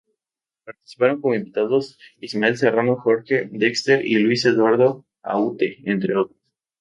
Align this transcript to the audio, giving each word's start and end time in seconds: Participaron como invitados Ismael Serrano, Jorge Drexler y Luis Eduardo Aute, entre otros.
Participaron 0.65 1.21
como 1.21 1.35
invitados 1.35 1.99
Ismael 2.19 2.57
Serrano, 2.57 2.95
Jorge 2.95 3.47
Drexler 3.51 4.03
y 4.03 4.15
Luis 4.17 4.43
Eduardo 4.45 5.05
Aute, 5.21 5.77
entre 5.83 6.15
otros. 6.15 6.39